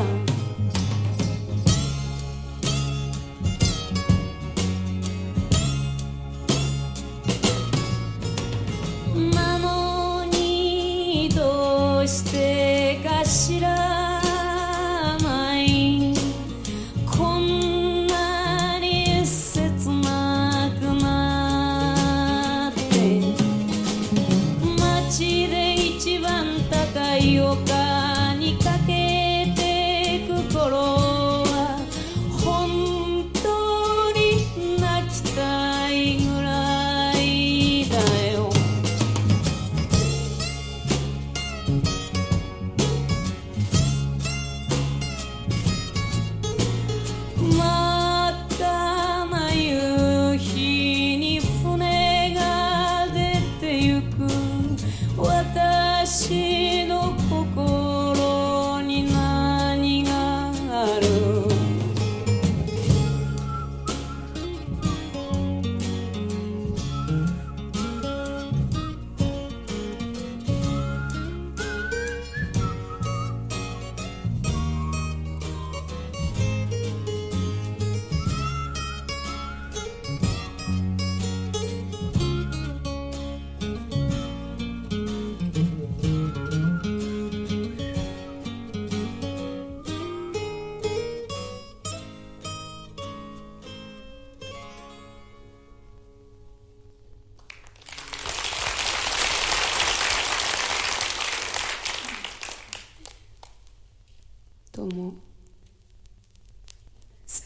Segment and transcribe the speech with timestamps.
[0.00, 0.29] love.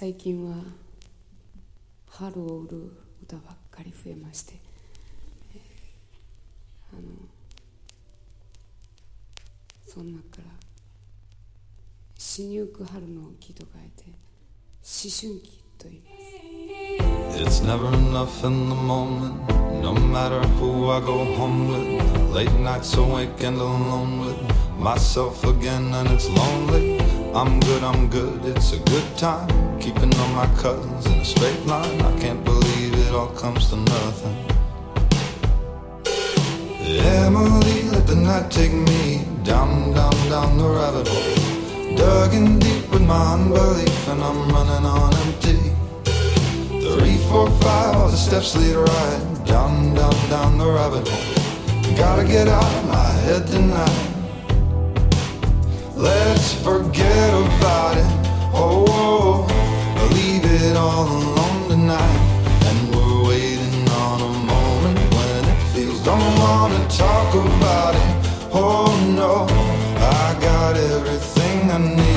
[0.04, 0.56] 最近は
[2.10, 2.92] 春を売る
[3.22, 4.60] 歌ばっかり増えまして、
[5.54, 7.08] えー、あの
[9.86, 10.44] その中から
[12.18, 14.12] 「死にゆく春の木」と書いて
[14.84, 17.62] 「思春期」と言います。
[17.62, 19.32] It's never enough in the moment,
[19.80, 22.34] no matter who I go home with.
[22.34, 24.36] Late nights awake and alone with
[24.78, 26.98] myself again, and it's lonely.
[27.32, 29.63] I'm good, I'm good, it's a good time.
[29.84, 32.00] Keeping all my cousins in a straight line.
[32.00, 34.34] I can't believe it all comes to nothing.
[36.80, 41.96] Emily, let the night take me down, down, down the rabbit hole.
[41.98, 45.60] Dug in deep with my unbelief, and I'm running on empty.
[46.96, 51.94] Three, four, five, all the steps lead right down, down, down the rabbit hole.
[51.94, 54.08] Gotta get out of my head tonight.
[55.94, 58.06] Let's forget about it.
[58.56, 59.73] Oh, oh, oh.
[60.00, 62.20] Oh, leave it all alone tonight.
[62.68, 66.00] And we're waiting on a moment when it feels.
[66.04, 68.08] Don't wanna talk about it.
[68.52, 68.88] Oh
[69.20, 69.46] no,
[70.20, 72.13] I got everything I need.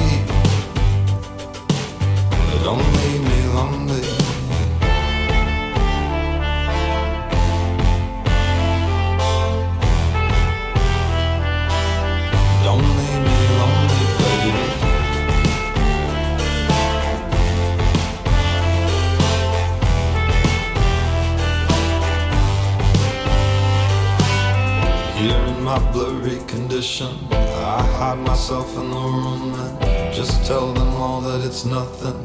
[31.57, 32.19] It's nothing.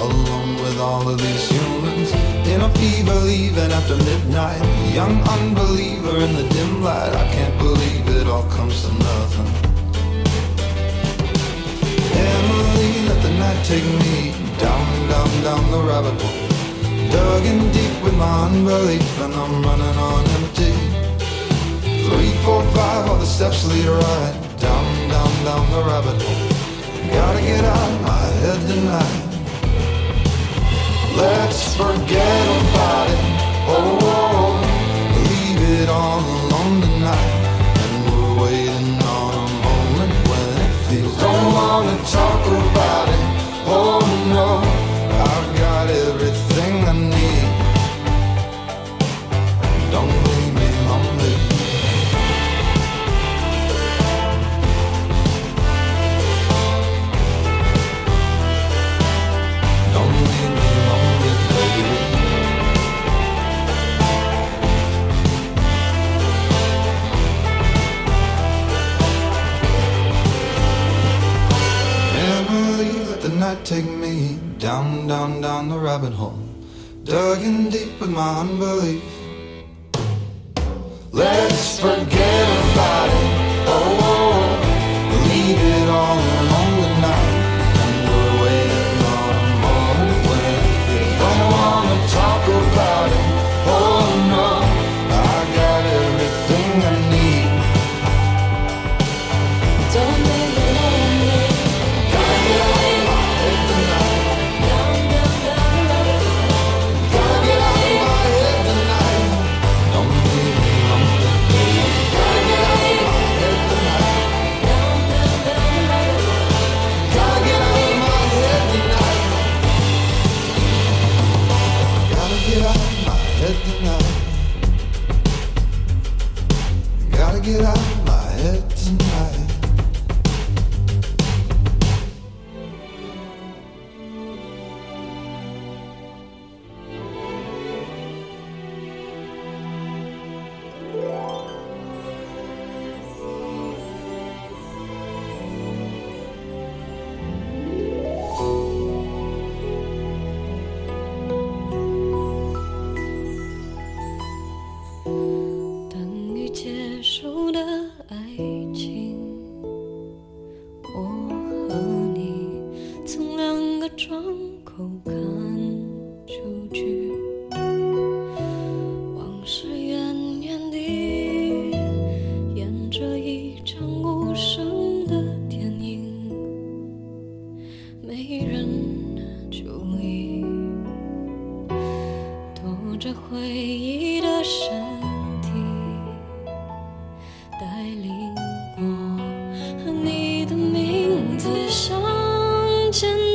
[0.00, 2.10] Alone with all of these humans
[2.48, 4.62] in a fever, leaving after midnight.
[4.94, 7.12] Young unbeliever in the dim light.
[7.12, 9.50] I can't believe it all comes to nothing.
[12.32, 16.48] Emily, let the night take me down, down, down the rabbit hole.
[17.12, 20.72] Dug in deep with my unbelief, and I'm running on empty.
[22.08, 26.47] Three, four, five, all the steps lead right down, down, down the rabbit hole.
[27.12, 29.24] Gotta get out my head tonight.
[31.16, 33.20] Let's forget about it.
[33.66, 34.50] Oh, oh,
[35.16, 37.32] leave it all alone tonight.
[37.82, 41.16] And we're waiting on a moment when it feels.
[41.18, 43.22] Don't wanna talk about it.
[43.66, 44.00] Oh
[44.34, 44.67] no,
[77.48, 79.17] Dug in deep with my unbelief.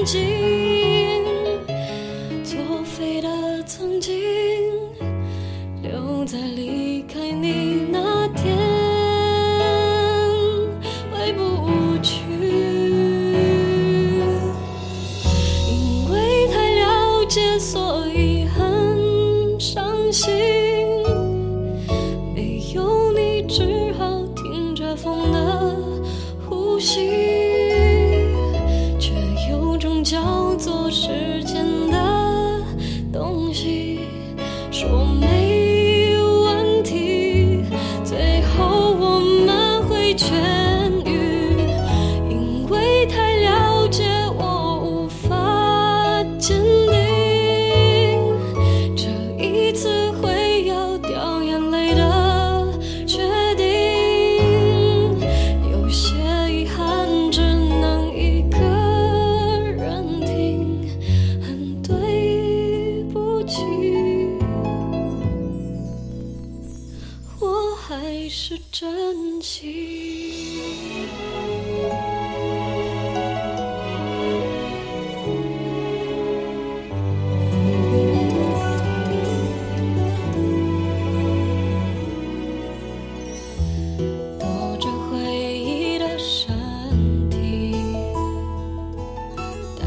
[0.04, 0.73] 曾经。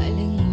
[0.07, 0.46] smiling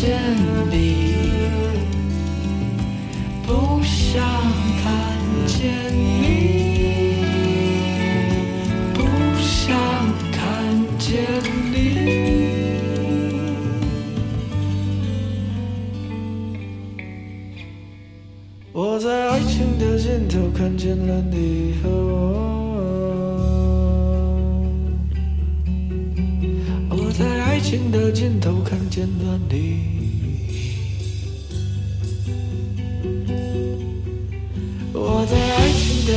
[0.00, 0.18] 见
[0.70, 1.14] 你
[3.46, 4.24] 不想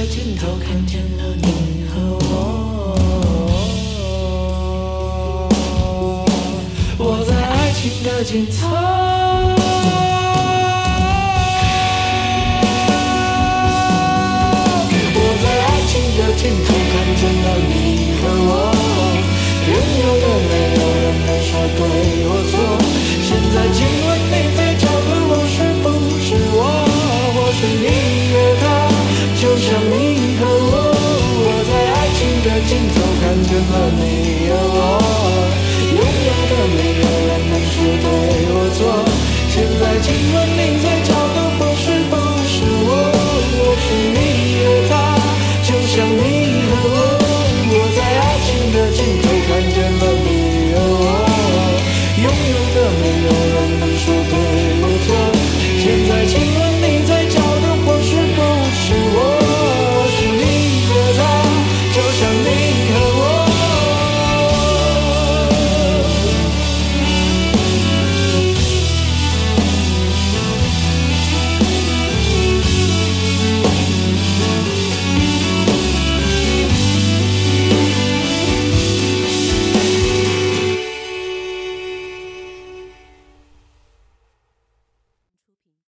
[0.05, 2.29] 尽头看见了你和我
[6.97, 8.67] 我在爱情的尽头
[15.15, 17.71] 我在爱情的尽头看见了你
[18.19, 18.51] 和我
[19.69, 19.71] 拥
[20.03, 21.79] 有的没有人能说对
[22.27, 22.53] 我错
[23.21, 24.32] 现在亲吻
[33.53, 34.75] 为什你要我
[35.93, 38.05] 拥有的没有人能说对
[38.49, 38.81] 或错
[39.47, 40.52] 现在亲吻